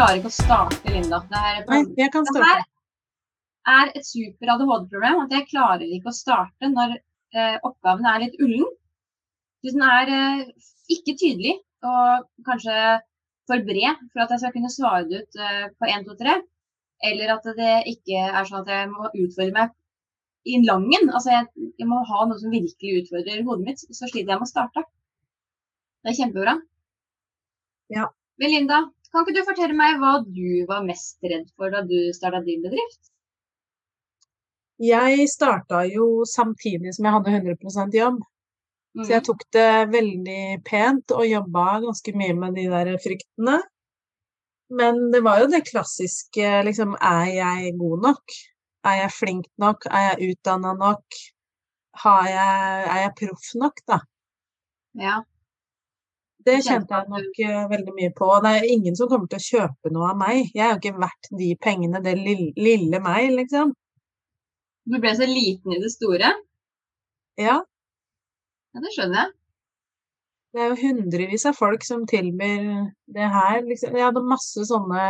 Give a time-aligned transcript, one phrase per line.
[0.00, 1.20] klarer ikke å starte, Linda.
[1.28, 2.60] Det her, Nei, jeg kan det her
[3.70, 5.24] er et super ADHD-problem.
[5.26, 8.68] At jeg klarer ikke å starte når eh, oppgaven er litt ullen.
[9.60, 12.76] Hvis den er eh, ikke tydelig og kanskje
[13.48, 16.36] for bred for at jeg skal kunne svare det ut eh, på 1, 2, 3.
[17.10, 19.76] Eller at det ikke er sånn at jeg må utfordre meg
[20.48, 21.12] i langen.
[21.12, 23.84] Altså jeg, jeg må ha noe som virkelig utfordrer hodet mitt.
[23.84, 24.86] Så sliter jeg med å starte.
[26.00, 26.56] Det er kjempebra.
[27.92, 28.08] Ja.
[28.40, 31.96] Men Linda, kan ikke du fortelle meg hva du var mest redd for da du
[32.16, 33.10] starta din bedrift?
[34.80, 38.22] Jeg starta jo samtidig som jeg hadde 100 jobb.
[38.96, 39.02] Mm.
[39.04, 43.58] Så jeg tok det veldig pent og jobba ganske mye med de der fryktene.
[44.70, 48.36] Men det var jo det klassiske, liksom, er jeg god nok?
[48.86, 49.86] Er jeg flink nok?
[49.90, 51.18] Er jeg utdanna nok?
[52.04, 53.98] Har jeg, er jeg proff nok, da?
[54.98, 55.18] Ja.
[56.50, 58.28] Det kjente jeg nok eh, veldig mye på.
[58.44, 60.50] Det er ingen som kommer til å kjøpe noe av meg.
[60.54, 63.74] Jeg er jo ikke verdt de pengene, det lille, lille meg, liksom.
[64.90, 66.32] Du ble så liten i det store?
[67.40, 67.60] Ja,
[68.70, 69.30] Ja, det skjønner jeg.
[70.54, 72.66] det er jo hundrevis av folk som tilbyr
[73.16, 73.96] det her, liksom.
[73.98, 75.00] Jeg hadde masse sånne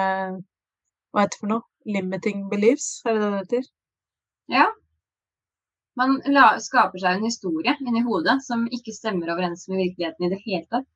[1.10, 1.66] Hva heter det for noe?
[1.88, 3.68] Limiting beliefs, er det det det heter?
[4.52, 4.66] Ja.
[5.98, 10.30] Man la, skaper seg en historie inni hodet som ikke stemmer overens med virkeligheten i
[10.32, 10.86] det hele tatt.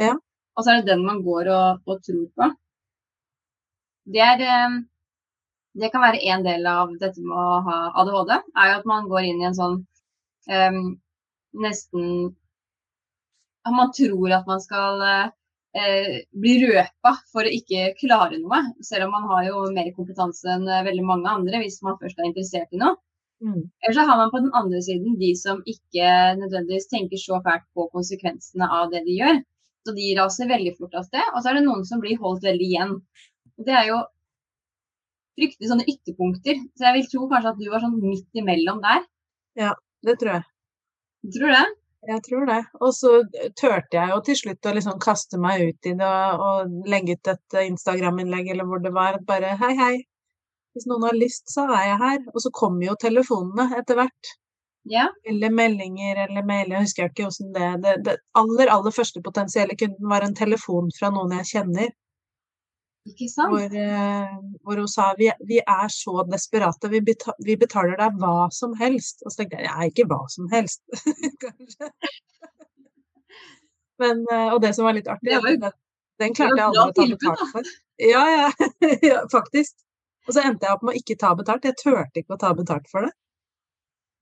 [0.00, 0.14] Ja.
[0.56, 2.48] Og så er det den man går og, og tror på.
[4.10, 4.78] Det, er, eh,
[5.80, 9.10] det kan være en del av dette med å ha ADHD, er jo at man
[9.10, 9.76] går inn i en sånn
[10.50, 10.80] um,
[11.64, 12.06] nesten
[13.70, 19.12] Man tror at man skal uh, bli røpa for å ikke klare noe, selv om
[19.14, 22.80] man har jo mer kompetanse enn veldig mange andre hvis man først er interessert i
[22.80, 22.96] noe.
[23.44, 23.60] Mm.
[23.84, 26.08] Eller så har man på den andre siden de som ikke
[26.40, 29.40] nødvendigvis tenker så fælt på konsekvensene av det de gjør.
[29.86, 31.24] Så de raser veldig fort av sted.
[31.32, 32.96] Og så er det noen som blir holdt veldig igjen.
[33.56, 34.00] Og det er jo
[35.40, 36.62] fryktelig sånne ytterpunkter.
[36.76, 39.04] Så jeg vil tro kanskje at du var sånn midt imellom der.
[39.58, 39.74] Ja,
[40.04, 40.44] Det tror jeg.
[41.34, 41.66] Tror du det?
[42.08, 42.60] Jeg tror det.
[42.80, 43.10] Og så
[43.60, 47.18] turte jeg jo til slutt å liksom kaste meg ut i det og, og legge
[47.18, 49.18] ut et Instagram-innlegg eller hvor det var.
[49.28, 49.96] Bare hei, hei.
[50.72, 52.22] Hvis noen har lyst, så er jeg her.
[52.32, 54.32] Og så kommer jo telefonene etter hvert.
[54.90, 55.06] Ja.
[55.30, 56.72] Eller meldinger eller mail.
[56.74, 60.90] Jeg husker ikke hvordan det Det, det aller, aller første potensielle kunden var en telefon
[60.98, 61.92] fra noen jeg kjenner,
[63.08, 63.52] Ikke sant?
[63.54, 64.32] hvor, eh,
[64.66, 68.74] hvor hun sa vi, vi er så desperate, vi, beta, vi betaler deg hva som
[68.80, 69.22] helst.
[69.24, 70.82] Og så tenkte jeg ja, ikke hva som helst,
[71.44, 71.92] kanskje.
[74.00, 75.72] Men, eh, og det som var litt artig, Det er var jo-
[76.20, 77.70] den, klarte jeg aldri å ta betalt for.
[78.00, 78.50] Ja, ja,
[79.10, 79.76] ja, faktisk.
[80.28, 81.64] Og så endte jeg opp med å ikke ta betalt.
[81.64, 83.12] Jeg turte ikke å ta betalt for det.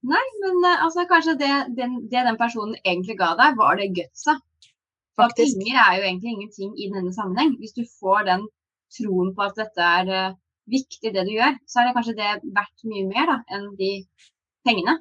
[0.07, 3.89] Nei, men eh, altså, kanskje det den, det den personen egentlig ga deg, var det
[3.97, 4.37] gutsa.
[5.19, 7.57] For penger er jo egentlig ingenting i denne sammenheng.
[7.59, 8.45] Hvis du får den
[8.95, 10.37] troen på at dette er uh,
[10.71, 13.91] viktig, det du gjør, så er det kanskje det verdt mye mer da, enn de
[14.65, 14.95] pengene.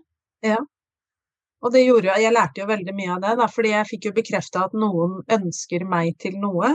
[0.45, 0.59] Ja.
[1.63, 4.11] Og det gjorde jo Jeg lærte jo veldig mye av det, da, fordi jeg fikk
[4.11, 6.75] jo bekrefta at noen ønsker meg til noe.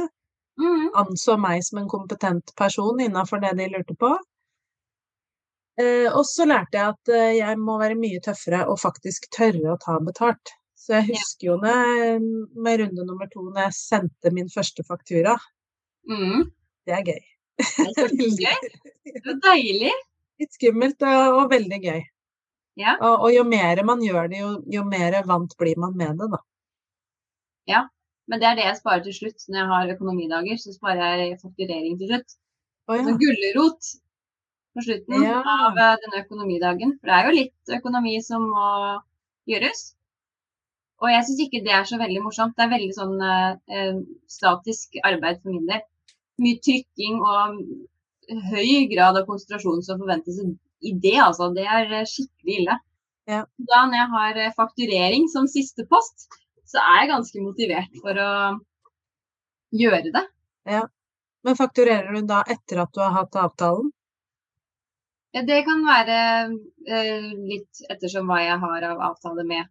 [0.54, 0.92] Mm.
[0.94, 4.12] anså meg som en kompetent person innafor det de lurte på.
[5.82, 9.74] Eh, og så lærte jeg at eh, jeg må være mye tøffere og faktisk tørre
[9.74, 10.54] å ta betalt.
[10.78, 12.24] Så jeg husker jo når,
[12.60, 15.38] med runde nummer to, når jeg sendte min første faktura.
[16.10, 16.50] Mm.
[16.84, 17.22] Det er gøy.
[17.58, 18.72] Det er gøy.
[19.08, 19.94] Det er deilig.
[20.42, 22.02] Litt skummelt og, veldig gøy.
[22.82, 22.98] Ja.
[22.98, 26.32] Og, og jo mer man gjør det, jo, jo mer vant blir man med det,
[26.34, 26.42] da.
[28.30, 29.46] Men det er det jeg sparer til slutt.
[29.50, 32.36] Når jeg har økonomidager, så sparer jeg fakturering til slutt.
[32.88, 33.04] Oh, ja.
[33.08, 33.90] Så gulrot
[34.74, 35.42] på slutten Ja.
[35.42, 36.96] av eh, denne økonomidagen.
[37.00, 38.70] For det er jo litt økonomi som må
[39.50, 39.94] gjøres.
[41.04, 42.56] Og jeg syns ikke det er så veldig morsomt.
[42.58, 43.98] Det er veldig sånn eh, eh,
[44.32, 45.82] statisk arbeid for min del.
[46.42, 47.60] Mye trykking og
[48.54, 50.40] høy grad av konsentrasjon som forventes
[50.84, 51.52] i det, altså.
[51.56, 52.78] Det er eh, skikkelig ille.
[53.30, 53.44] Ja.
[53.72, 56.28] Da når jeg har fakturering som siste post,
[56.68, 58.32] så er jeg ganske motivert for å
[59.76, 60.24] gjøre det.
[61.44, 63.92] Men fakturerer du da etter at du har hatt avtalen?
[65.34, 66.18] Ja, Det kan være
[66.88, 69.66] eh, litt ettersom hva jeg har av avtale med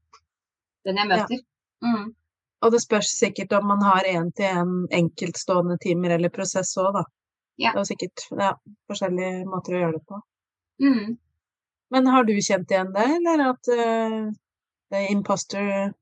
[0.84, 1.16] den jeg Ja.
[1.16, 1.42] møter.
[1.82, 2.14] Mm.
[2.62, 7.04] Og det spørs sikkert om man har én-til-én enkeltstående timer eller prosess òg, da.
[7.58, 7.72] Ja.
[7.74, 8.52] Det er sikkert ja,
[8.90, 10.20] forskjellige måter å gjøre det på.
[10.82, 11.16] Mm.
[11.92, 14.30] Men har du kjent igjen det, eller at uh,
[14.90, 15.92] det er imposter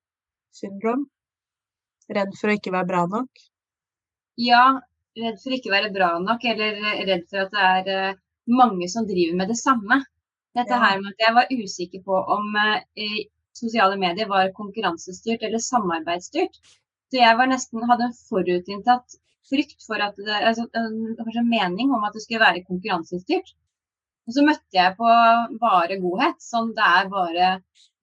[0.56, 1.08] syndrome?
[2.10, 3.44] Redd for å ikke være bra nok?
[4.40, 4.80] Ja,
[5.18, 8.18] redd for ikke være bra nok, eller redd for at det er eh,
[8.50, 10.00] mange som driver med det samme.
[10.58, 13.20] Dette her med at jeg var usikker på om eh,
[13.56, 16.58] sosiale medier var konkurransestyrt eller samarbeidsstyrt.
[17.10, 19.18] Så jeg var nesten, hadde en forutinntatt
[19.50, 23.54] frykt for at det, altså, kanskje en mening om at det skulle være konkurransestyrt.
[24.28, 25.10] Og så møtte jeg på
[25.62, 26.38] bare godhet.
[26.44, 27.48] Sånn det er bare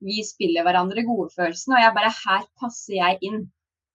[0.04, 1.76] vi spiller hverandre gode-følelsen.
[1.76, 3.46] Og jeg bare Her passer jeg inn.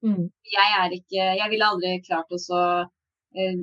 [0.03, 0.31] Mm.
[0.51, 2.89] Jeg er ikke Jeg ville aldri klart å så eh,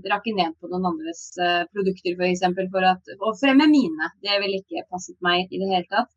[0.10, 2.16] rakke ned på noen andres eh, produkter.
[2.16, 4.12] For, eksempel, for at, å fremme mine.
[4.24, 6.12] Det ville ikke passet meg i det hele tatt.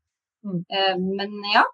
[0.46, 0.62] Mm.
[0.66, 1.64] Eh, men ja.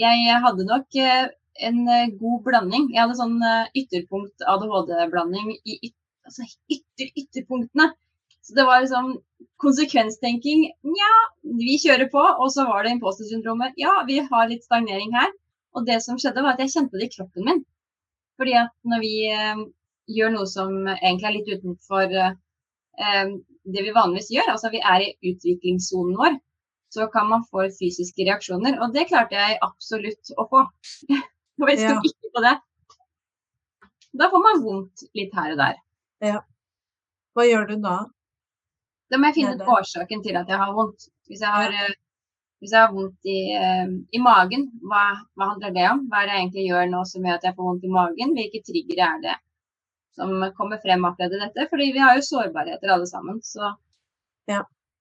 [0.00, 1.26] Jeg hadde nok eh,
[1.68, 2.90] en eh, god blanding.
[2.94, 5.96] Jeg hadde sånn eh, ytterpunkt ADHD-blanding i yt,
[6.28, 7.90] altså ytter, ytterpunktene.
[8.40, 9.12] Så det var liksom
[9.60, 10.70] konsekvenstenking.
[10.88, 11.10] Nja,
[11.60, 12.22] vi kjører på.
[12.40, 13.76] Og så var det imposter-syndromet.
[13.80, 15.28] Ja, vi har litt stagnering her.
[15.76, 17.60] Og det som skjedde, var at jeg kjente det i kroppen min.
[18.40, 19.60] Fordi at når vi eh,
[20.16, 23.34] gjør noe som egentlig er litt utenfor eh,
[23.70, 26.38] det vi vanligvis gjør, altså vi er i utviklingssonen vår,
[26.94, 28.78] så kan man få fysiske reaksjoner.
[28.82, 30.64] Og det klarte jeg absolutt å få.
[31.60, 32.00] Og jeg sto Ja.
[32.08, 32.54] ikke på det.
[34.20, 35.76] Da får man vondt litt her og der.
[37.36, 37.98] Hva gjør du da?
[39.12, 41.06] Da må jeg finne ut årsaken til at jeg har vondt.
[41.30, 41.90] Hvis jeg har, ja.
[42.58, 45.04] hvis jeg har vondt i, eh, i magen, hva,
[45.38, 46.02] hva handler det om?
[46.08, 48.34] Hva er det jeg egentlig gjør nå som gjør at jeg får vondt i magen?
[48.40, 49.36] Hvilke triggere er det
[50.20, 51.66] som kommer frem akkurat i dette?
[51.72, 53.40] Fordi vi har jo sårbarheter alle sammen.
[53.42, 53.72] Så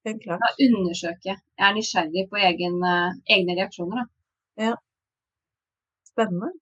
[0.08, 0.40] Helt klart.
[0.40, 1.40] da undersøker jeg.
[1.60, 4.08] Jeg er nysgjerrig på egen, eh, egne reaksjoner.
[4.58, 4.76] Da.
[6.12, 6.54] Spennende.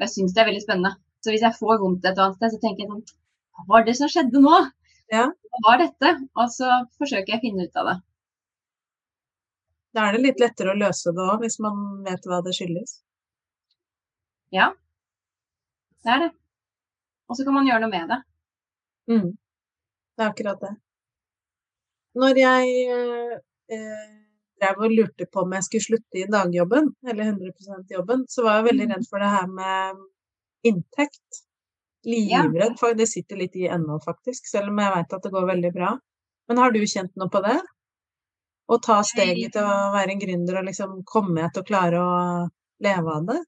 [0.00, 0.96] Jeg syns det er veldig spennende.
[1.24, 3.04] Så hvis jeg får vondt et annet sted, så tenker jeg sånn
[3.56, 4.56] Hva var det som skjedde nå?
[5.12, 5.26] Ja.
[5.50, 6.12] Hva var dette?
[6.36, 6.68] Og så
[7.00, 7.96] forsøker jeg å finne ut av det.
[9.96, 12.98] Da er det litt lettere å løse det òg, hvis man vet hva det skyldes.
[14.52, 14.66] Ja,
[16.04, 16.32] det er det.
[17.28, 18.20] Og så kan man gjøre noe med det.
[19.10, 19.30] Mm.
[20.16, 20.74] Det er akkurat det.
[22.16, 23.34] Når jeg eh,
[23.76, 24.04] eh,
[24.60, 28.60] drev og lurte på om jeg skulle slutte i dagjobben, eller 100% jobben, så var
[28.60, 28.94] jeg veldig Mm.
[28.94, 30.04] redd for det her med
[30.64, 31.42] inntekt.
[32.06, 35.46] Livredd, for det sitter litt i ennå, faktisk, selv om jeg veit at det går
[35.46, 35.98] veldig bra.
[36.48, 37.58] Men har du kjent noe på det?
[38.70, 42.48] Å ta steget til å være en gründer og liksom komme til å klare å
[42.82, 43.40] leve av det?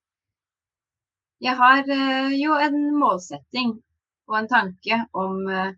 [1.44, 3.76] Jeg har eh, jo en målsetting
[4.29, 5.70] og en tanke om eh,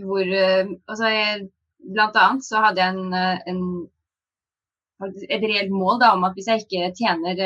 [0.00, 1.48] hvor eh, Altså, jeg,
[1.94, 3.14] blant annet så hadde jeg en,
[3.52, 3.62] en
[5.28, 7.42] et reelt mål da, om at hvis jeg ikke tjener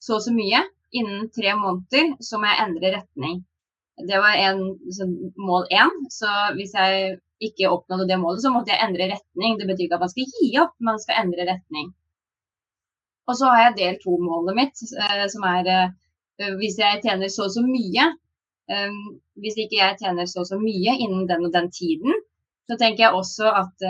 [0.00, 0.62] så og så mye
[0.96, 3.42] innen tre måneder, så må jeg endre retning.
[4.08, 4.62] Det var en,
[4.96, 5.92] sånn, mål én.
[6.12, 7.18] Så hvis jeg
[7.48, 9.58] ikke oppnådde det målet, så måtte jeg endre retning.
[9.60, 11.92] Det betyr ikke at man skal gi opp, man skal endre retning.
[13.26, 17.46] Og så har jeg del to-målet mitt, eh, som er eh, hvis jeg tjener så
[17.48, 18.06] og så mye.
[18.70, 18.98] eh,
[19.42, 22.14] hvis ikke jeg tjener så og så mye innen den og den tiden,
[22.66, 23.84] så tenker jeg også at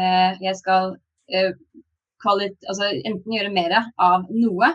[0.44, 0.96] jeg skal
[2.68, 3.74] altså enten gjøre mer
[4.08, 4.68] av noe,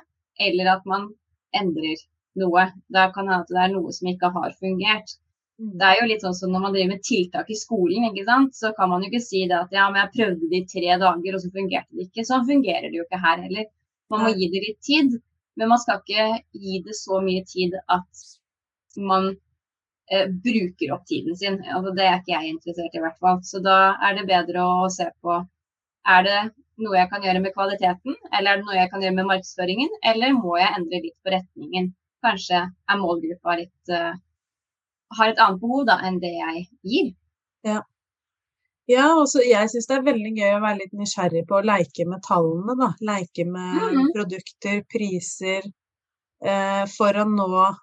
[0.47, 1.11] eller at man
[1.53, 2.01] endrer
[2.41, 2.63] noe.
[2.89, 5.13] Da kan det hende at det er noe som ikke har fungert.
[5.61, 8.55] Det er jo litt sånn som når man driver med tiltak i skolen, ikke sant?
[8.57, 10.97] så kan man jo ikke si det at ja, men jeg prøvde det i tre
[11.03, 12.25] dager, og så fungerte det ikke.
[12.25, 13.69] Sånn fungerer det jo ikke her heller.
[14.11, 15.15] Man må gi det litt tid,
[15.59, 16.27] men man skal ikke
[16.63, 18.25] gi det så mye tid at
[19.11, 19.29] man
[20.11, 21.61] eh, bruker opp tiden sin.
[21.63, 23.39] Altså, det er ikke jeg interessert i, i hvert fall.
[23.47, 23.77] Så da
[24.07, 25.39] er det bedre å se på
[26.11, 26.41] er det
[26.81, 29.91] noe jeg kan gjøre med kvaliteten, eller er det noe jeg kan gjøre med markedsføringen,
[30.11, 31.91] eller må jeg endre litt på retningen?
[32.25, 34.13] Kanskje er målgruppa litt uh,
[35.17, 37.11] har et annet behov da, enn det jeg gir.
[37.67, 37.81] Ja,
[39.19, 42.05] og så jeg syns det er veldig gøy å være litt nysgjerrig på å leke
[42.09, 42.89] med tallene, da.
[43.09, 44.11] Leke med Mhm.
[44.15, 45.61] produkter, priser,
[46.43, 47.75] eh, for å nå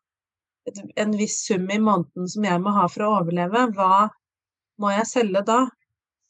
[0.66, 3.72] et, en viss sum i måneden som jeg må ha for å overleve.
[3.74, 4.08] Hva
[4.80, 5.60] må jeg selge da?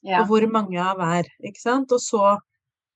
[0.03, 0.23] Ja.
[0.23, 1.91] Og hvor mange av hver, ikke sant?
[1.93, 2.39] Og så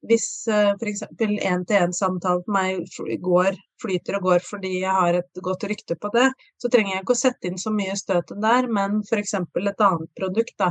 [0.06, 1.02] hvis eh, f.eks.
[1.20, 2.86] én-til-én-samtalen på meg
[3.22, 7.02] går, flyter og går fordi jeg har et godt rykte på det, så trenger jeg
[7.04, 9.34] ikke å sette inn så mye støtet der, men f.eks.
[9.34, 10.70] et annet produkt, da.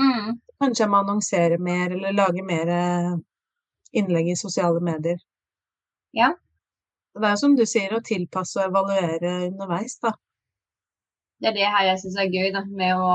[0.00, 0.36] Mm.
[0.62, 3.14] Kanskje jeg må annonsere mer, eller lage mer eh,
[4.00, 5.18] innlegg i sosiale medier.
[6.16, 6.32] Ja.
[7.16, 10.12] Det er jo som du sier, å tilpasse og evaluere underveis, da.
[11.40, 13.12] Det er det her jeg syns er gøy da, med å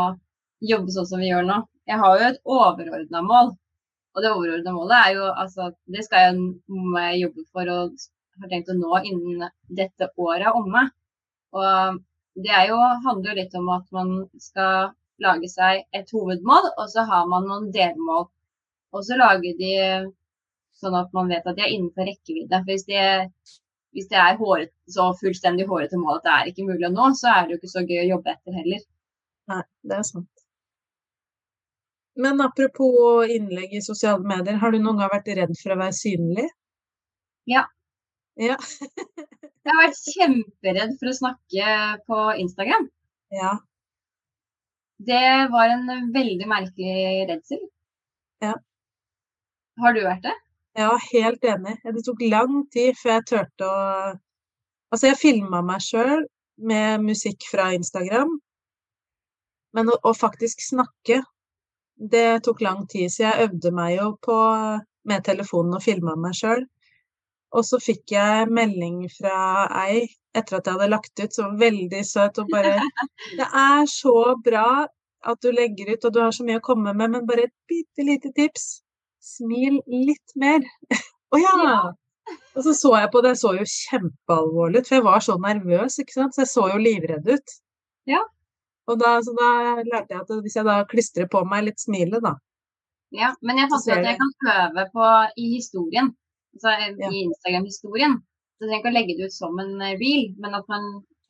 [0.72, 1.58] jobbe sånn som vi gjør nå.
[1.90, 3.54] Jeg har jo et overordna mål.
[4.12, 7.94] Og det overordna målet er jo altså Det skal jeg, jeg jobbe for og
[8.42, 9.46] har tenkt å nå innen
[9.82, 10.84] dette året er omme.
[11.56, 12.02] Og
[12.42, 14.92] det jo, handler jo litt om at man skal
[15.24, 18.28] lage seg et hovedmål, og så har man noen delmål.
[18.92, 19.74] Og så lager de
[20.82, 22.62] sånn at man vet at de er innenfor rekkevidde.
[22.62, 23.06] For hvis det,
[23.96, 27.12] hvis det er håret, så fullstendig hårete mål at det er ikke mulig å nå,
[27.20, 28.86] så er det jo ikke så gøy å jobbe etter heller.
[29.52, 30.30] Nei, det er sant.
[32.22, 35.96] Men apropos innlegg i sosiale medier, har du noen gang vært redd for å være
[35.96, 36.50] synlig?
[37.50, 37.66] Ja.
[38.40, 38.58] Ja.
[39.62, 41.74] Jeg har vært kjemperedd for å snakke
[42.10, 42.88] på Instagram.
[43.36, 43.56] Ja.
[45.08, 47.62] Det var en veldig merkelig redsel.
[48.44, 48.54] Ja.
[49.82, 50.36] Har du vært det?
[50.78, 51.78] Ja, helt enig.
[51.84, 53.80] Det tok lang tid før jeg turte å
[54.92, 56.26] Altså, jeg filma meg sjøl
[56.68, 58.34] med musikk fra Instagram,
[59.72, 61.22] men å, å faktisk snakke,
[61.96, 63.08] det tok lang tid.
[63.14, 64.36] Så jeg øvde meg jo på
[65.08, 66.66] med telefonen og filma meg sjøl.
[67.56, 69.38] Og så fikk jeg melding fra
[69.86, 70.04] ei
[70.38, 72.76] etter at jeg hadde lagt ut, så veldig søt og bare
[73.38, 74.88] 'Det er så bra
[75.32, 77.56] at du legger ut, og du har så mye å komme med, men bare et
[77.70, 78.82] bitte lite tips.
[79.22, 80.66] Smil litt mer.'
[81.34, 81.66] Å ja!
[82.56, 85.36] Og så så jeg på det, jeg så jo kjempealvorlig ut, for jeg var så
[85.42, 86.36] nervøs, ikke sant.
[86.36, 87.54] Så jeg så jo livredd ut.
[88.10, 88.22] Ja.
[88.92, 89.50] Og da, så da
[89.88, 92.36] lærte jeg at hvis jeg da klistrer på meg litt smilet, da
[93.16, 95.08] Ja, men jeg fant ut at jeg kan øve på
[95.44, 96.12] i historien.
[96.56, 97.10] Altså Ja.
[97.12, 98.18] i Instagram-historien.
[98.62, 100.84] Jeg trenger ikke å legge det ut som en eh, reel, men at man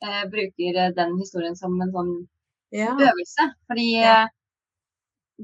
[0.04, 2.12] eh, bruker eh, den historien som en sånn
[2.72, 2.92] Ja.
[2.96, 3.46] øvelse.
[3.68, 4.22] Fordi Ja.
[4.24, 4.28] eh,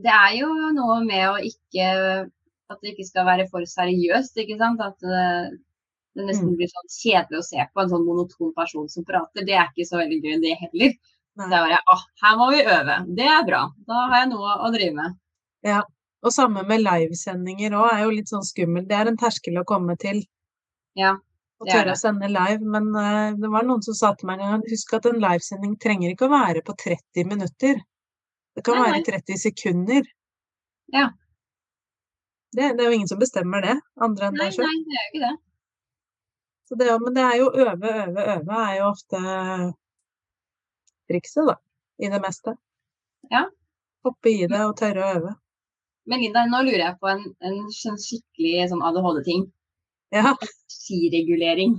[0.04, 2.30] det er jo noe med å ikke
[2.70, 4.80] At det ikke skal være for seriøst, ikke sant.
[4.84, 5.46] At eh,
[6.14, 6.56] det nesten Mm.
[6.58, 9.46] blir sånn kjedelig å se på en sånn monoton person som prater.
[9.46, 10.92] Det er ikke så veldig gøy, det heller.
[11.38, 11.48] Så Nei.
[11.48, 12.96] det er bare åh, her må vi øve.
[13.16, 13.62] Det er bra.
[13.88, 15.16] Da har jeg noe å drive med.
[15.64, 15.82] Ja.
[16.22, 18.88] Og samme med livesendinger òg, er jo litt sånn skummelt.
[18.88, 20.20] Det er en terskel å komme til.
[20.94, 21.16] Ja,
[21.58, 22.62] Å er tørre å sende live.
[22.74, 25.74] Men uh, det var noen som sa til meg en gang husk at en livesending
[25.82, 27.80] trenger ikke å være på 30 minutter.
[28.54, 30.06] Det kan Nei, være 30 sekunder.
[30.94, 31.10] Ja.
[32.54, 34.70] Det, det er jo ingen som bestemmer det, andre enn deg sjøl.
[34.70, 35.34] nei, det er jo ikke det.
[36.68, 39.20] Så det, men det er jo øve, øve, øve er jo ofte
[41.08, 41.56] trikset, da.
[41.98, 42.54] I det meste.
[43.32, 43.46] Ja.
[44.06, 45.32] Hoppe i det og tørre å øve.
[46.08, 49.46] Men Linda, nå lurer jeg på en, en sånn skikkelig sånn ADHD-ting.
[50.14, 50.32] Ja.
[50.32, 51.72] Energiregulering.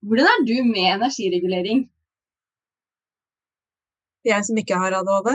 [0.00, 1.82] Hvordan er du med energiregulering?
[4.24, 5.28] Jeg som ikke har ADHD.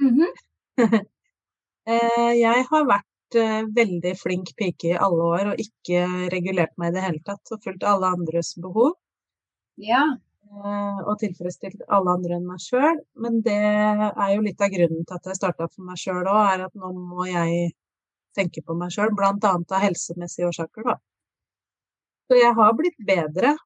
[0.00, 0.30] Mm -hmm.
[2.44, 6.94] jeg har vært eh, veldig flink pike i alle år og ikke regulert meg i
[6.94, 7.52] det hele tatt.
[7.52, 8.92] Og fulgt alle andres behov.
[9.76, 10.04] Ja.
[10.46, 12.98] eh, Og tilfredsstilt alle andre enn meg sjøl.
[13.14, 13.60] Men det
[14.24, 16.74] er jo litt av grunnen til at jeg starta for meg sjøl òg, er at
[16.74, 17.72] nå må jeg
[18.38, 19.10] tenke på meg sjøl.
[19.18, 21.00] Annet av helsemessige årsaker, da.
[22.30, 23.56] Så jeg har blitt bedre.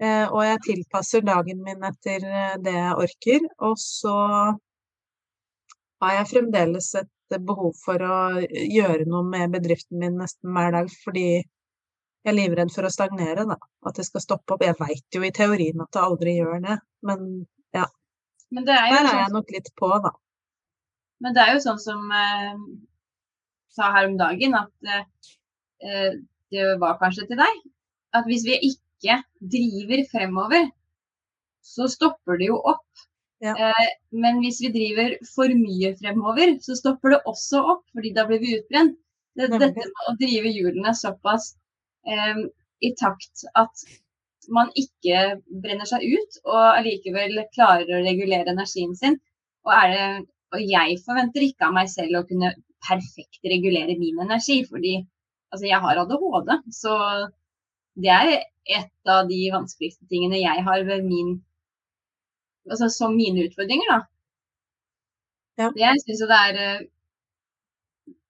[0.00, 3.44] eh, Og jeg tilpasser dagen min etter eh, det jeg orker.
[3.68, 4.14] Og så
[6.02, 10.90] har jeg fremdeles et behov for å gjøre noe med bedriften min nesten hver dag,
[11.04, 13.56] fordi jeg er livredd for å stagnere, da.
[13.88, 14.64] At det skal stoppe opp.
[14.64, 17.26] Jeg veit jo i teorien at det aldri gjør det, men
[18.54, 20.10] Men det er der er sånn, jeg nok litt på, da.
[21.24, 22.58] men det er jo sånn som eh,
[23.74, 25.06] sa her om dagen, at eh,
[25.82, 26.12] eh,
[26.52, 27.62] det var kanskje til deg,
[28.14, 29.18] at hvis vi ikke
[29.54, 30.68] driver fremover,
[31.64, 32.86] så stopper det jo opp.
[33.44, 33.54] Ja.
[33.54, 38.26] Eh, men hvis vi driver for mye fremover, så stopper det også opp, fordi da
[38.28, 38.96] blir vi utbrent.
[39.34, 41.48] Det, dette med å drive hjulene såpass
[42.06, 42.44] eh,
[42.86, 43.82] i takt at
[44.54, 49.18] man ikke brenner seg ut, og allikevel klarer å regulere energien sin.
[49.64, 50.06] Og, det,
[50.54, 52.52] og jeg forventer ikke av meg selv å kunne
[52.84, 56.52] perfekt regulere min energi, fordi altså, jeg har ADHD.
[56.76, 56.94] Så
[57.94, 58.32] det er
[58.78, 61.36] et av de vanskeligste tingene jeg har ved min
[62.64, 63.96] Altså som mine utfordringer, da.
[65.60, 65.66] Ja.
[65.76, 66.86] Jeg syns jo det er eh,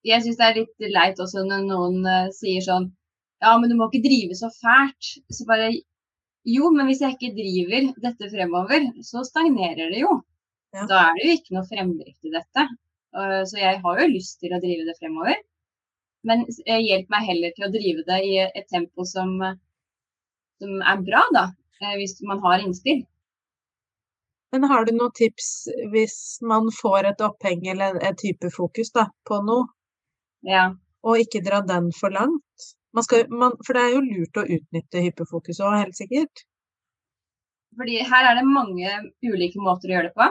[0.05, 2.89] Jeg syns det er litt leit også når noen eh, sier sånn
[3.41, 5.13] Ja, men du må ikke drive så fælt.
[5.31, 10.19] Så bare Jo, men hvis jeg ikke driver dette fremover, så stagnerer det jo.
[10.75, 10.85] Ja.
[10.91, 12.67] Da er det jo ikke noe fremdrift i dette.
[13.49, 15.39] Så jeg har jo lyst til å drive det fremover.
[16.25, 19.57] Men eh, hjelp meg heller til å drive det i et tempo som, eh,
[20.61, 21.43] som er bra, da.
[21.81, 23.03] eh, Hvis man har innspill.
[24.53, 29.41] Men har du noen tips hvis man får et oppheng eller et hyperfokus da, på
[29.43, 29.67] noe,
[30.47, 30.69] Ja.
[31.03, 32.69] og ikke dra den for langt?
[32.95, 36.45] Man skal, man, for det er jo lurt å utnytte hyperfokus òg, helt sikkert.
[37.75, 38.93] Fordi her er det mange
[39.27, 40.29] ulike måter å gjøre det på.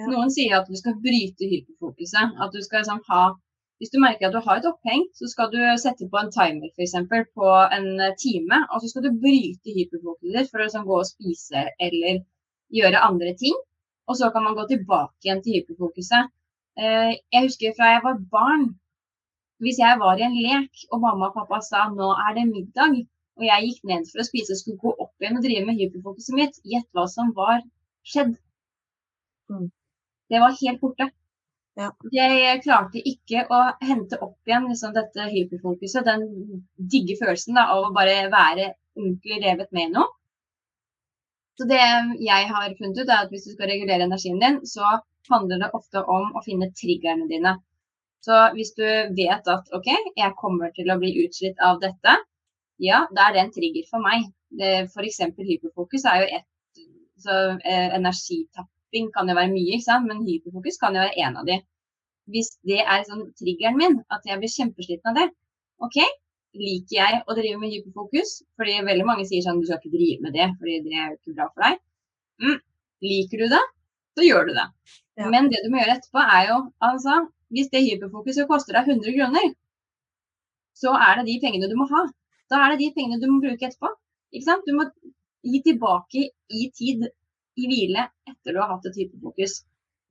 [0.00, 0.08] Ja.
[0.10, 2.34] Noen sier at du skal bryte hyperfokuset.
[2.42, 3.22] At du skal liksom ha
[3.80, 6.68] Hvis du merker at du har et oppheng, så skal du sette på en timer
[6.74, 6.96] f.eks.
[7.38, 8.58] på en eh, time.
[8.72, 12.20] Og så skal du bryte hyperfokuset ditt for å liksom gå og spise eller
[12.76, 13.56] gjøre andre ting.
[14.10, 16.28] Og så kan man gå tilbake igjen til hyperfokuset.
[16.76, 18.66] Eh, Jeg husker fra jeg var barn.
[19.64, 23.00] Hvis jeg var i en lek og mamma og pappa sa nå er det middag,
[23.40, 25.80] og jeg gikk ned for å spise og skulle gå opp igjen og drive med
[25.80, 27.64] hyperfokuset mitt, gjett hva som var
[28.12, 28.36] skjedd.
[29.52, 29.68] Mm.
[30.30, 31.08] Det var helt borte.
[31.80, 31.90] Ja.
[32.12, 36.26] Jeg klarte ikke å hente opp igjen liksom, dette hyperfokuset, den
[36.92, 40.10] digge følelsen da, av å bare være ordentlig revet med i noe.
[41.56, 41.80] Så det
[42.24, 45.70] jeg har funnet ut, er at hvis du skal regulere energien din, så handler det
[45.76, 47.56] ofte om å finne triggerne dine.
[48.24, 48.84] Så hvis du
[49.16, 52.16] vet at OK, jeg kommer til å bli utslitt av dette,
[52.80, 54.28] ja, da er det en trigger for meg.
[54.60, 55.20] F.eks.
[55.36, 56.46] hyperfokus er jo et
[57.20, 57.36] så
[58.90, 60.06] Energitapping kan jo være mye, ikke sant?
[60.08, 61.60] men hyperfokus kan jo være en av de.
[62.30, 65.28] Hvis det er sånn triggeren min, at jeg blir kjempesliten av det,
[65.80, 65.98] OK,
[66.54, 68.42] liker jeg å drive med hyperfokus?
[68.58, 71.18] Fordi veldig mange sier sånn du skal ikke drive med det, fordi det er jo
[71.18, 71.78] ikke bra for deg.
[72.42, 72.58] Mm.
[73.10, 73.62] Liker du det,
[74.18, 74.68] så gjør du det.
[75.20, 75.30] Ja.
[75.30, 76.58] Men det du må gjøre etterpå, er jo
[76.90, 79.46] altså Hvis det hyperfokuset koster deg 100 kroner,
[80.78, 82.04] så er det de pengene du må ha.
[82.46, 83.90] Da er det de pengene du må bruke etterpå.
[84.30, 84.62] Ikke sant?
[84.68, 84.86] Du må
[85.42, 87.08] gi tilbake i tid,
[87.68, 89.60] hvile, etter du har hatt et hyperfokus.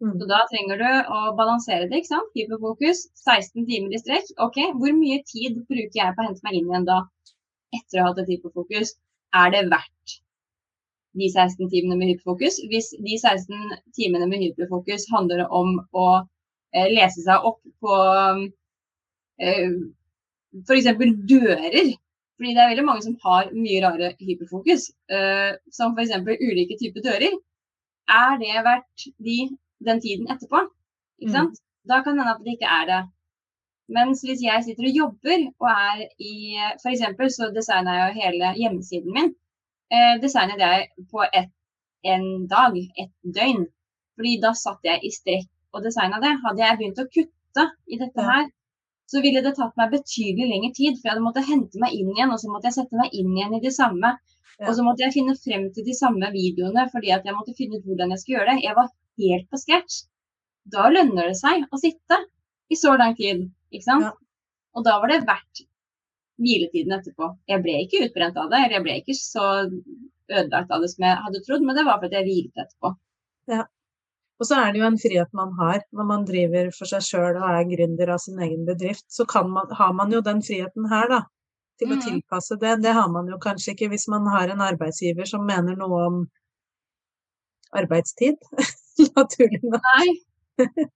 [0.03, 0.13] Mm.
[0.19, 1.99] Så da trenger du å balansere det.
[1.99, 2.31] ikke sant?
[2.37, 4.31] Hyperfokus, 16 timer i strekk.
[4.45, 7.01] Ok, Hvor mye tid bruker jeg på å hente meg inn igjen da,
[7.75, 8.95] etter å ha hatt et hyperfokus?
[9.35, 10.17] Er det verdt
[11.19, 12.61] de 16 timene med hyperfokus?
[12.71, 16.07] Hvis de 16 timene med hyperfokus handler om å
[16.73, 17.97] eh, lese seg opp på
[19.43, 19.75] eh,
[20.65, 20.87] f.eks.
[21.29, 21.93] dører.
[22.39, 26.13] Fordi det er veldig mange som har mye rare hyperfokus, uh, som f.eks.
[26.39, 27.33] ulike typer dører.
[28.09, 29.39] Er det verdt de
[29.87, 30.59] den tiden etterpå.
[31.19, 31.35] Ikke mm.
[31.37, 31.55] sant?
[31.59, 31.65] Mm.
[31.89, 33.01] Da kan det hende at det ikke er det.
[33.97, 36.33] Mens hvis jeg sitter og jobber og er i
[36.81, 37.03] F.eks.
[37.37, 39.31] så designer jeg jo hele hjemmesiden min.
[39.93, 41.49] Eh, designet jeg på et,
[42.13, 43.65] en dag, et døgn.
[44.15, 46.35] Fordi da satt jeg i strekk og designa det.
[46.45, 48.45] Hadde jeg begynt å kutte i dette her,
[49.09, 50.97] så ville det tatt meg betydelig lengre tid.
[50.97, 53.31] For jeg hadde måttet hente meg inn igjen, og så måtte jeg sette meg inn
[53.33, 54.13] igjen i det samme.
[54.59, 54.67] Ja.
[54.67, 57.79] Og så måtte jeg finne frem til de samme videoene fordi at jeg måtte finne
[57.79, 58.65] ut hvordan jeg skulle gjøre det.
[58.67, 58.91] Jeg var
[59.23, 60.01] helt på scratch,
[60.69, 62.19] da lønner det seg å sitte
[62.69, 63.47] i så lang tid.
[63.73, 64.05] Ikke sant?
[64.09, 64.13] Ja.
[64.77, 65.63] Og da var det verdt
[66.39, 67.33] hviletiden etterpå.
[67.49, 69.47] Jeg ble ikke utbrent av det, eller jeg ble ikke så
[70.29, 72.93] ødelagt av det som jeg hadde trodd, men det var fordi jeg hvilte etterpå.
[73.49, 73.65] Ja.
[74.39, 77.39] Og så er det jo en frihet man har når man driver for seg sjøl
[77.41, 79.05] og er gründer av sin egen bedrift.
[79.11, 81.21] Så man, har man jo den friheten her, da.
[81.79, 81.95] Til mm.
[81.95, 82.77] å tilpasse det.
[82.83, 86.21] Det har man jo kanskje ikke hvis man har en arbeidsgiver som mener noe om
[87.75, 88.39] arbeidstid.
[89.19, 89.91] naturlig nok.
[89.91, 90.07] Nei.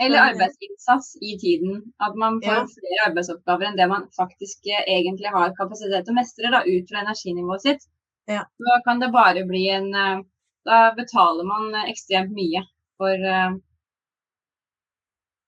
[0.00, 1.82] Eller arbeidsinnsats i tiden.
[2.00, 2.66] At man får ja.
[2.76, 6.88] flere arbeidsoppgaver enn det man faktisk eh, egentlig har kapasitet til å mestre da, ut
[6.88, 7.88] fra energinivået sitt.
[8.30, 8.46] Ja.
[8.64, 10.22] Da kan det bare bli en eh,
[10.68, 12.62] Da betaler man ekstremt mye
[13.00, 13.56] for uh,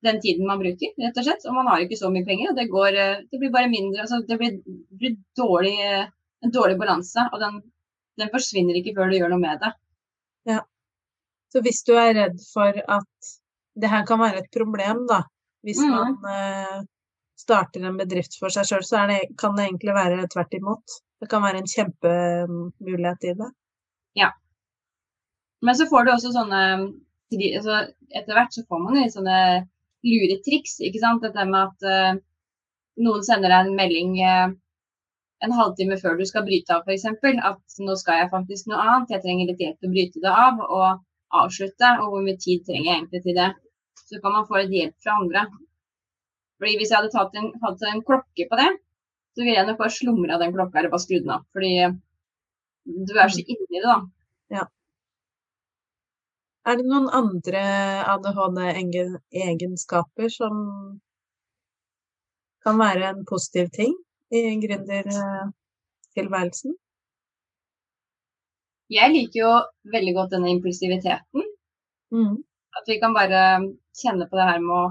[0.02, 1.44] den tiden man bruker, rett og slett.
[1.48, 2.96] Og man har ikke så mye penger, og det, går,
[3.30, 4.56] det blir bare mindre altså Det blir,
[4.98, 5.76] blir dårlig,
[6.42, 7.60] en dårlig balanse, og den,
[8.18, 9.70] den forsvinner ikke før du gjør noe med det.
[10.50, 10.64] Ja.
[11.52, 13.32] Så hvis du er redd for at
[13.78, 15.22] det her kan være et problem, da,
[15.64, 15.92] hvis mm.
[15.94, 16.82] man uh,
[17.38, 21.00] starter en bedrift for seg sjøl, så det, kan det egentlig være tvert imot.
[21.22, 23.50] Det kan være en kjempemulighet i det.
[24.18, 24.32] Ja.
[25.62, 26.62] Men så får du også sånne
[27.32, 27.76] altså
[28.12, 29.36] Etter hvert så får man litt sånne
[30.04, 30.80] lure triks.
[30.84, 31.22] ikke sant?
[31.24, 32.18] Dette med at uh,
[33.00, 34.50] noen sender deg en melding uh,
[35.42, 37.06] en halvtime før du skal bryte av, f.eks.
[37.48, 40.34] At nå skal jeg faktisk noe annet, jeg trenger litt hjelp til å bryte det
[40.44, 40.60] av.
[40.66, 40.86] Og
[41.42, 43.50] avslutte, og hvor mye tid trenger jeg egentlig til det.
[44.02, 45.46] Så kan man få litt hjelp fra andre.
[46.60, 48.68] Fordi Hvis jeg hadde tatt en, hatt en klokke på det,
[49.32, 51.46] så ville jeg nok bare slumra den klokka eller bare skrudd den av.
[51.56, 51.72] Fordi
[53.08, 53.48] du er så mm.
[53.54, 53.96] inni det, da.
[54.58, 54.66] Ja.
[56.62, 57.58] Er det noen andre
[58.12, 60.54] ADHD-egenskaper som
[62.62, 63.96] kan være en positiv ting
[64.30, 66.76] i gründertilværelsen?
[68.92, 69.50] Jeg liker jo
[69.94, 71.42] veldig godt denne impulsiviteten.
[72.14, 72.36] Mm.
[72.78, 73.42] At vi kan bare
[73.98, 74.84] kjenne på det her med å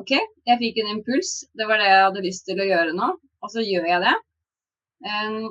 [0.00, 0.12] OK,
[0.46, 3.08] jeg fikk en impuls, det var det jeg hadde lyst til å gjøre nå,
[3.42, 4.16] og så gjør jeg det.
[5.04, 5.46] Um,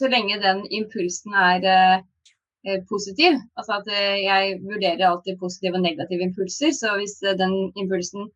[0.00, 1.98] så lenge den impulsen er uh,
[2.88, 7.56] positiv, altså at uh, jeg vurderer alltid positive og negative impulser, så hvis uh, den
[7.80, 8.28] impulsen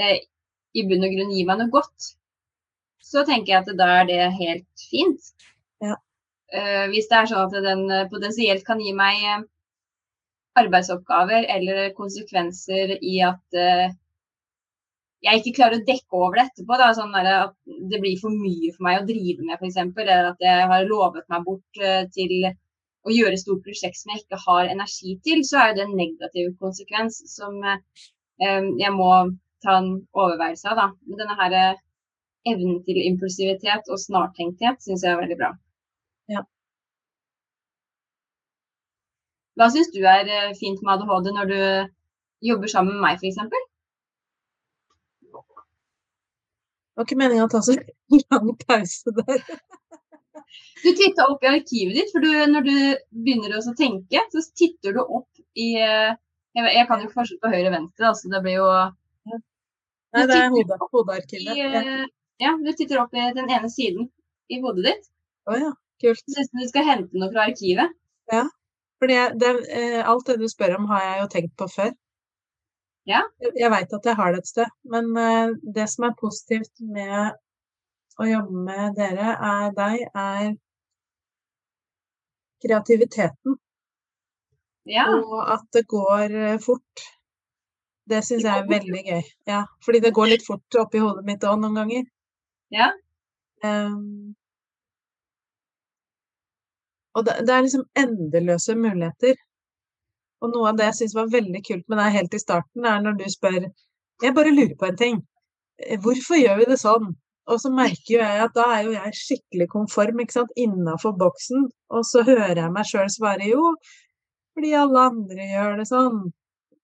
[0.00, 2.12] i bunn og grunn gir meg noe godt,
[3.10, 5.32] så tenker jeg at da er det helt fint.
[5.82, 5.96] Ja.
[6.52, 9.46] Eh, hvis det er sånn at den eh, potensielt kan gi meg
[10.60, 13.92] arbeidsoppgaver eller konsekvenser i at eh,
[15.26, 16.78] jeg ikke klarer å dekke over det etterpå.
[16.80, 17.54] Da, sånn at
[17.92, 19.78] det blir for mye for meg å drive med, f.eks.
[20.00, 21.82] Eller at jeg har lovet meg bort
[22.16, 22.32] til
[23.06, 25.96] å gjøre et stort prosjekt som jeg ikke har energi til, så er det en
[25.96, 27.56] negativ konsekvens som
[28.40, 29.10] jeg må
[29.64, 30.76] ta en overveielse av.
[30.78, 30.86] Da.
[31.08, 31.56] Men denne her
[32.48, 35.50] evnen til impulsivitet og snartenkthet syns jeg er veldig bra.
[36.32, 36.44] Ja.
[39.58, 41.60] Hva syns du er eh, fint med ADHD når du
[42.50, 43.36] jobber sammen med meg, f.eks.?
[46.90, 47.76] Det var ikke meninga å ta så
[48.30, 49.44] lang pause der.
[50.82, 52.76] Du titta opp i arkivet ditt, for du, når du
[53.24, 56.12] begynner å tenke, så titter du opp i eh,
[56.56, 58.70] Jeg, jeg kan jo forskjell på høyre og venstre, altså det blir jo
[60.10, 61.58] Nei, det er hode, hodearkivet.
[61.60, 61.82] Ja.
[62.42, 64.08] eh, du titter opp i den ene siden
[64.50, 65.04] i hodet ditt.
[65.46, 65.68] Å ja,
[66.02, 66.24] kult.
[66.34, 67.92] Ser du skal hente noe fra arkivet.
[68.32, 68.42] Ja,
[68.98, 71.94] for eh, alt det du spør om, har jeg jo tenkt på før.
[73.06, 73.22] Ja.
[73.46, 75.14] Jeg, veit at jeg har det et sted, men
[75.62, 77.38] det som er positivt med
[78.18, 80.50] å jobbe med dere, er deg, er
[82.64, 83.56] kreativiteten,
[84.86, 85.04] Ja.
[85.14, 87.04] og at det går eh, fort.
[88.10, 89.22] Det syns jeg er veldig gøy.
[89.46, 92.04] Ja, fordi det går litt fort oppi hodet mitt òg noen ganger.
[92.74, 92.88] Ja.
[93.62, 94.34] Um,
[97.14, 99.38] og det, det er liksom endeløse muligheter.
[100.40, 103.00] Og noe av det jeg syns var veldig kult med deg helt i starten, er
[103.04, 103.58] når du spør
[104.22, 105.18] Jeg bare lurer på en ting.
[105.78, 107.12] Eh, Hvorfor gjør vi det sånn?
[107.50, 111.16] Og så merker jo jeg at da er jo jeg skikkelig konform, ikke sant, innafor
[111.18, 111.66] boksen.
[111.90, 113.72] Og så hører jeg meg sjøl svare jo,
[114.54, 116.20] fordi alle andre gjør det sånn.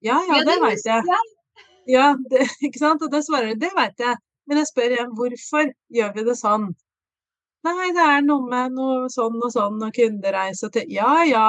[0.04, 1.20] Ja ja, det veit jeg.
[1.90, 3.04] Ja, det, ikke sant?
[3.06, 4.18] Og da svarer du, det veit jeg.
[4.46, 6.68] Men jeg spør igjen, hvorfor gjør vi det sånn?
[7.66, 11.48] Nei, det er noe med noe sånn og sånn og kundereise til Ja ja,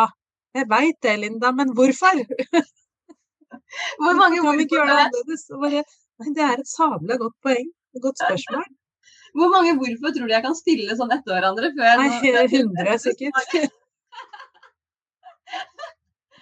[0.57, 2.23] jeg veit det, Linda, men hvorfor?
[4.01, 5.45] Hvor mange Kan vi ikke gjøre det annerledes?
[6.17, 7.69] Nei, det er et sabla godt poeng.
[7.93, 8.65] Et godt spørsmål.
[9.37, 11.69] Hvor mange hvorfor tror du jeg kan stille sånn etter hverandre?
[11.77, 13.35] Nei, nå- 100 sikkert.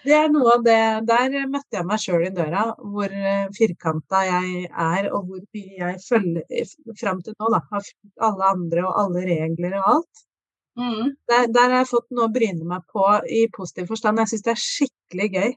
[0.06, 0.76] Det er noe av det
[1.10, 3.14] Der møtte jeg meg sjøl i døra, hvor
[3.58, 7.62] firkanta jeg er, og hvor mye jeg følger fram til nå, da.
[7.72, 10.22] Har fulgt alle andre og alle regler og alt.
[10.78, 11.10] Mm.
[11.32, 14.22] Der, der har jeg fått noe å bryne meg på i positiv forstand.
[14.22, 15.50] Jeg syns det er skikkelig gøy.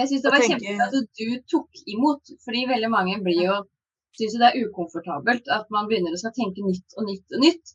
[0.00, 3.56] Jeg syns det var tenker- kjempebra at du tok imot, fordi veldig mange blir jo
[4.18, 7.74] syns det er ukomfortabelt at man begynner å skal tenke nytt og nytt og nytt.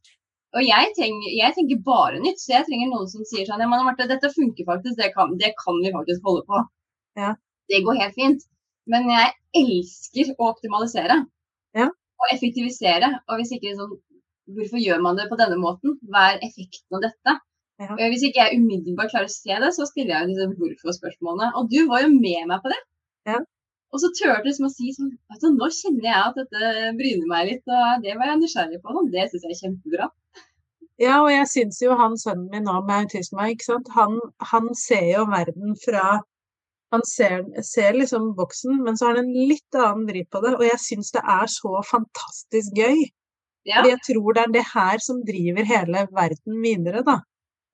[0.56, 3.68] Og jeg, trenger, jeg tenker bare nytt, så jeg trenger noen som sier sånn Ja,
[3.70, 6.62] men Marte, dette funker faktisk, det kan, det kan vi faktisk holde på.
[7.20, 7.34] Ja.
[7.68, 8.46] Det går helt fint.
[8.88, 11.20] Men jeg elsker å optimalisere.
[11.76, 11.90] Ja.
[11.92, 13.12] Og effektivisere.
[13.28, 13.98] Og hvis ikke sånn
[14.48, 15.98] Hvorfor gjør man det på denne måten?
[16.08, 17.34] Hva er effekten av dette?
[17.84, 17.98] Ja.
[18.00, 21.50] Hvis ikke jeg umiddelbart klarer å se det, så stiller jeg disse hvorfor-spørsmålene.
[21.60, 22.78] Og du var jo med meg på det.
[23.28, 23.42] Ja.
[23.98, 26.92] Og så turte jeg liksom å si sånn vet du, Nå kjenner jeg at dette
[27.00, 28.94] bryner meg litt, og det var jeg nysgjerrig på.
[29.02, 30.08] Og det syns jeg er kjempebra.
[31.02, 34.20] Ja, og jeg syns jo han sønnen min nå med autisme, ikke sant, han,
[34.52, 36.20] han ser jo verden fra
[36.94, 40.54] Han ser, ser liksom boksen, men så har han en litt annen vri på det,
[40.56, 43.02] og jeg syns det er så fantastisk gøy.
[43.68, 43.82] Ja.
[43.82, 47.18] Fordi jeg tror det er det her som driver hele verden videre, da.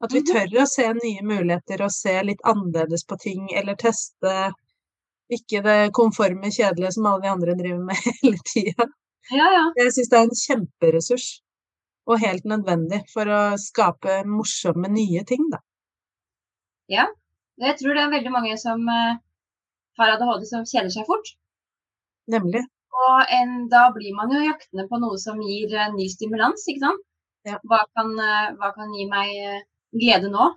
[0.01, 0.31] At vi Mhm.
[0.31, 4.33] tør å se nye muligheter og se litt annerledes på ting, eller teste
[5.31, 8.87] ikke det konforme, kjedelige som alle de andre driver med hele tida.
[9.31, 9.63] ja, ja.
[9.79, 11.27] Jeg syns det er en kjemperessurs,
[12.09, 15.61] og helt nødvendig for å skape morsomme nye ting, da.
[17.61, 19.19] Jeg tror det er veldig mange som eh,
[19.99, 21.33] har ADHD som kjeder seg fort.
[22.33, 22.63] Nemlig.
[22.93, 26.85] Og en, da blir man jo jaktende på noe som gir eh, ny stimulans, ikke
[26.85, 27.05] sant.
[27.47, 27.59] Ja.
[27.69, 29.31] Hva, kan, eh, hva kan gi meg
[29.93, 30.49] glede nå?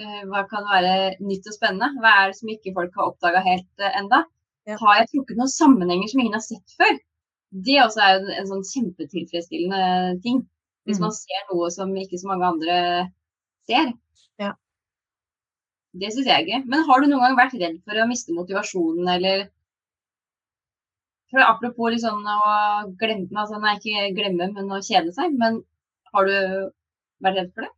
[0.00, 1.92] Eh, Hva kan være nytt og spennende?
[2.02, 4.24] Hva er det som ikke folk har oppdaga helt uh, enda?
[4.66, 4.78] Ja.
[4.80, 6.96] Har jeg trukket noen sammenhenger som ingen har sett før?
[7.66, 10.42] Det også er en, en sånn kjempetilfredsstillende ting.
[10.84, 11.04] Hvis Mm.
[11.06, 12.74] man ser noe som ikke så mange andre
[13.70, 13.92] ser.
[14.42, 14.50] Ja.
[15.94, 16.64] Det syns jeg er gøy.
[16.68, 19.46] Men har du noen gang vært redd for å miste motivasjonen, eller
[21.30, 22.42] for Apropos sånn å
[23.00, 25.32] glemme altså, Nei, ikke glemme, men å kjede seg.
[25.38, 25.62] Men
[26.12, 26.34] har du
[27.24, 27.72] vært redd for det?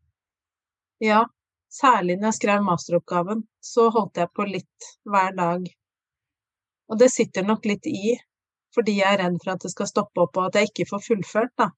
[1.07, 1.23] Ja.
[1.77, 5.67] Særlig når jeg skrev masteroppgaven, så holdt jeg på litt hver dag.
[6.89, 8.15] Og det sitter nok litt i,
[8.77, 11.05] fordi jeg er redd for at det skal stoppe opp, og at jeg ikke får
[11.09, 11.69] fullført, da.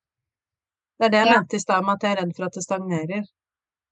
[0.99, 1.35] Det er det jeg Ja.
[1.39, 3.23] mente i stad med at jeg er redd for at det stagnerer.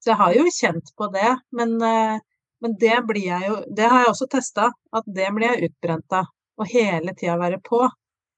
[0.03, 2.19] Så jeg har jo kjent på det, men, eh,
[2.63, 6.13] men det blir jeg jo Det har jeg også testa, at det blir jeg utbrent
[6.13, 6.27] av.
[6.59, 7.89] Å hele tida være på.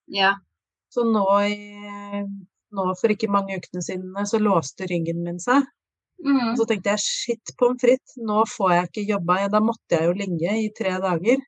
[0.09, 0.35] Ja.
[0.91, 2.25] Så nå i
[2.71, 5.63] Nå for ikke mange ukene siden så låste ryggen min seg.
[6.25, 6.51] Mm.
[6.53, 9.37] Og så tenkte jeg shit pommes frites, nå får jeg ikke jobba.
[9.53, 11.43] Da måtte jeg jo ligge i tre dager.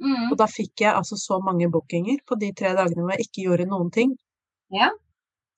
[0.00, 0.30] Mm.
[0.32, 3.44] Og da fikk jeg altså så mange bookinger på de tre dagene hvor jeg ikke
[3.48, 4.14] gjorde noen ting.
[4.74, 4.88] Ja.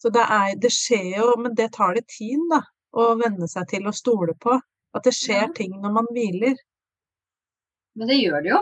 [0.03, 2.61] Så det er Det skjer jo, men det tar det tid, da.
[2.97, 4.59] Å venne seg til å stole på.
[4.97, 5.53] At det skjer Ja.
[5.55, 6.57] ting når man hviler.
[7.97, 8.61] Men det gjør det jo.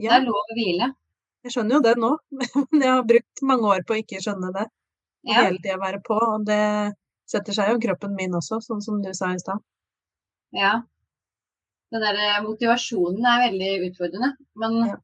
[0.00, 0.92] Det er lov å hvile.
[1.44, 2.10] jeg skjønner jo det nå,
[2.70, 4.66] men jeg har brukt mange år på å ikke skjønne det.
[5.26, 5.42] Og Ja.
[5.44, 6.94] hele tida være på, og det
[7.30, 9.60] setter seg jo kroppen min også, sånn som du sa i stad.
[10.52, 10.82] ja.
[11.92, 14.30] Den der eh, motivasjonen er veldig utfordrende.
[14.56, 14.96] Men i Ja.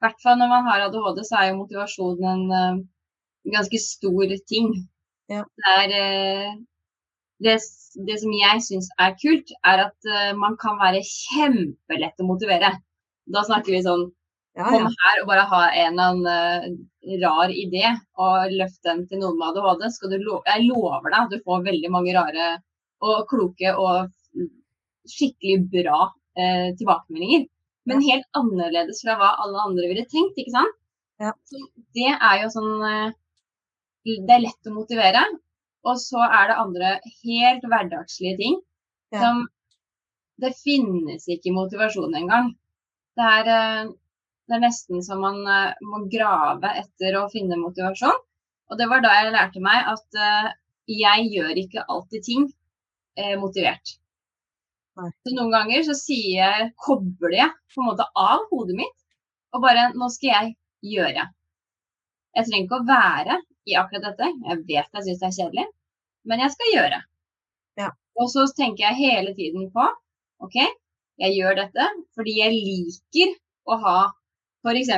[0.00, 2.84] hvert fall når man har ADHD, så er jo motivasjonen en eh,
[3.56, 4.68] ganske stor ting.
[5.28, 5.42] Ja.
[5.58, 6.52] Det er eh,
[7.42, 7.56] det,
[8.06, 12.70] det som jeg syns er kult, er at man kan være kjempelett å motivere.
[13.26, 14.10] Da snakker vi sånn
[14.60, 19.06] Ja, Kom her og bare ha en eller annen uh, rar idé og løft den
[19.08, 19.86] til noen med ADHD.
[19.94, 22.50] Skal du lo jeg lover deg at du får veldig mange rare
[23.00, 24.10] og kloke og
[25.08, 27.46] skikkelig bra uh, tilbakemeldinger.
[27.88, 30.76] Men helt annerledes fra hva alle andre ville tenkt, ikke sant?
[31.20, 31.32] Ja.
[31.48, 31.60] Så
[31.96, 32.84] det er jo sånn
[34.04, 35.24] Det er lett å motivere.
[35.88, 36.90] Og så er det andre
[37.24, 38.60] helt hverdagslige ting
[39.12, 39.20] Ja.
[39.24, 39.48] som
[40.40, 42.54] Det finnes ikke motivasjon engang.
[43.18, 43.88] Det er, eh,
[44.50, 48.16] det er nesten som man eh, må grave etter å finne motivasjon.
[48.70, 50.48] Og det var da jeg lærte meg at eh,
[50.90, 52.48] jeg gjør ikke alltid ting
[53.14, 53.94] eh, motivert.
[55.00, 58.96] Så noen ganger så sier jeg, kobler jeg på en måte av hodet mitt
[59.54, 60.50] og bare Nå skal jeg
[60.96, 61.24] gjøre.
[62.36, 63.38] Jeg trenger ikke å være
[63.70, 64.28] i akkurat dette.
[64.50, 65.66] Jeg vet jeg syns det er kjedelig,
[66.26, 67.00] men jeg skal gjøre.
[67.80, 67.88] Ja.
[68.18, 69.86] Og så tenker jeg hele tiden på
[70.44, 70.58] OK,
[71.22, 71.86] jeg gjør dette
[72.16, 73.34] fordi jeg liker
[73.70, 73.98] å ha
[74.60, 74.88] F.eks.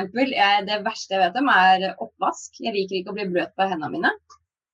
[0.67, 2.57] det verste jeg vet om, er oppvask.
[2.59, 4.11] Jeg liker ikke å bli bløt på hendene mine.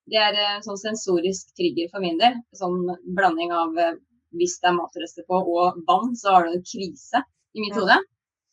[0.09, 2.39] Det er en sånn sensorisk trigger for min del.
[2.57, 3.97] Sånn blanding av eh,
[4.37, 7.21] hvis det er matrester på og vann, så har du en krise
[7.53, 7.81] i mitt Ja.
[7.83, 7.99] hode.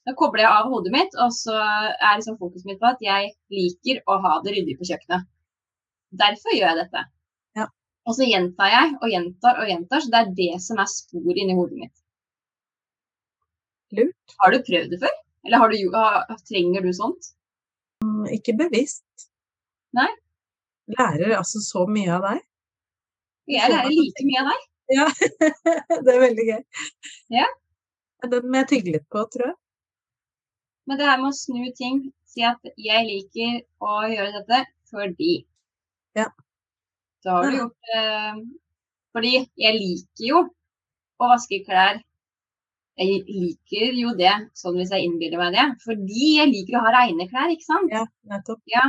[0.06, 3.32] Da kobler jeg av hodet mitt, og så er liksom fokuset mitt på at jeg
[3.50, 5.24] liker å ha det ryddig på kjøkkenet.
[6.20, 7.02] Derfor gjør jeg dette.
[7.58, 7.66] Ja.
[8.06, 11.32] Og så gjentar jeg og gjentar og gjentar, så det er det som er spor
[11.34, 11.96] inni hodet mitt.
[13.96, 14.36] Lurt.
[14.44, 15.16] Har du prøvd det før?
[15.46, 17.32] Eller har du, ha- trenger du sånt?
[18.04, 19.28] Mm, Ikke bevisst.
[19.96, 20.08] Nei.
[20.98, 22.42] Lærer altså så mye av deg.
[23.50, 24.64] Jeg lærer like mye av deg.
[24.96, 25.06] Ja,
[26.06, 26.60] det er veldig gøy.
[27.34, 27.46] Ja.
[28.30, 29.56] Den må jeg tygge litt på, tror jeg.
[30.86, 31.96] Men det her med å snu ting,
[32.30, 34.60] si at jeg liker å gjøre dette
[34.92, 35.32] fordi.
[36.18, 36.28] Ja.
[37.26, 38.36] Da har du gjort eh,
[39.16, 41.98] Fordi jeg liker jo å vaske klær.
[42.96, 45.64] Jeg liker jo det, sånn hvis jeg innbiller meg det.
[45.84, 47.92] Fordi jeg liker å ha reine klær, ikke sant?
[47.92, 48.62] Ja, nettopp.
[48.72, 48.86] Ja.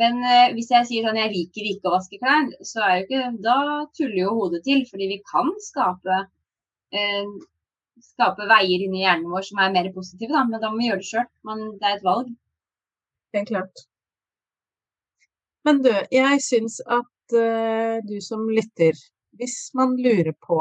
[0.00, 3.02] Men uh, hvis jeg sier sånn jeg liker ikke å vaske klær, så er jo
[3.04, 3.58] ikke Da
[3.94, 4.86] tuller jo hodet til.
[4.88, 7.34] Fordi vi kan skape uh,
[8.02, 10.44] skape veier inni hjernen vår som er mer positive, da.
[10.48, 11.28] Men da må vi gjøre det sjøl.
[11.80, 12.30] Det er et valg.
[13.36, 13.84] Helt klart.
[15.64, 18.96] Men du, jeg syns at uh, du som lytter,
[19.38, 20.60] hvis man lurer på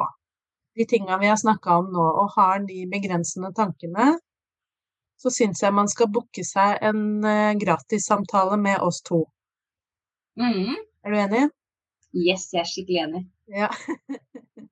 [0.75, 4.13] de tinga vi har snakka om nå, og har de begrensende tankene,
[5.21, 9.23] så syns jeg man skal booke seg en uh, gratissamtale med oss to.
[10.39, 10.73] Mm.
[11.05, 11.43] Er du enig?
[12.13, 13.23] Yes, jeg er skikkelig enig.
[13.53, 13.69] Ja.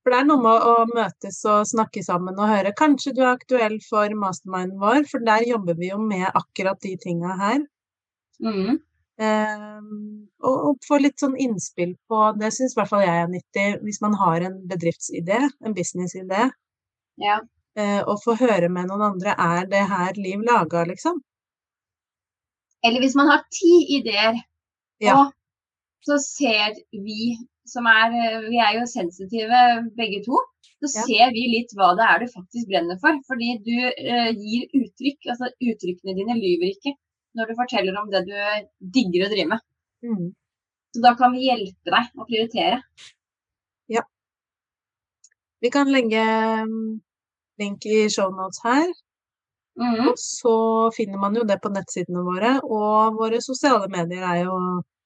[0.00, 2.72] For det er noe med å møtes og snakke sammen og høre.
[2.76, 6.94] Kanskje du er aktuell for masterminden vår, for der jobber vi jo med akkurat de
[7.02, 7.60] tinga her.
[8.40, 8.78] Mhm.
[9.20, 13.26] Ehm, og, og få litt sånn innspill på Det syns i hvert fall jeg er
[13.28, 16.46] nyttig hvis man har en bedriftsidé, en businessidé,
[17.20, 17.34] Ja.
[17.76, 21.20] eh, og få høre med noen andre er det her liv laga, liksom.
[22.82, 24.40] Eller hvis man har ti ideer,
[25.04, 25.18] Ja.
[25.18, 25.34] og
[26.08, 27.36] så ser vi
[27.68, 29.60] som er eh, Vi er jo sensitive
[30.00, 30.40] begge to.
[30.80, 31.02] Så Ja.
[31.04, 33.12] ser vi litt hva det er du faktisk brenner for.
[33.28, 35.28] Fordi du eh, gir uttrykk.
[35.28, 36.96] Altså uttrykkene dine lyver ikke
[37.38, 38.36] når du forteller om det du
[38.96, 39.66] digger å drive med.
[40.06, 40.30] Mm.
[40.94, 42.80] Så da kan vi hjelpe deg å prioritere.
[43.92, 44.02] Ja.
[45.62, 46.24] Vi kan legge
[46.66, 46.98] mm,
[47.62, 48.88] link i shownotes her.
[49.80, 50.12] Mm.
[50.18, 50.54] Så
[50.96, 54.56] finner man jo det på nettsidene våre, og våre sosiale medier er jo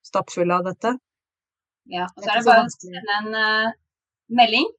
[0.04, 0.96] stappfulle av dette.
[1.92, 3.76] Ja, og så er det bare å sende en uh,
[4.32, 4.72] melding.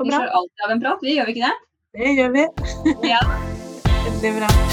[0.00, 0.16] Så Vi bra.
[0.16, 1.56] slår alltid av en prat, vi gjør vi ikke det?
[1.98, 2.44] Det gjør vi.
[3.10, 3.20] Ja.
[4.20, 4.69] blir bra.